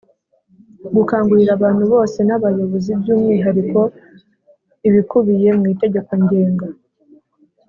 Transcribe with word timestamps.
gukangurira 0.95 1.51
abantu 1.57 1.83
bose 1.93 2.17
n 2.27 2.31
abayobozi 2.37 2.91
by 2.99 3.07
umwihariko 3.13 3.79
ibikubiye 4.87 5.49
mu 5.57 5.65
itegeko 5.73 6.11
ngenga 6.23 6.67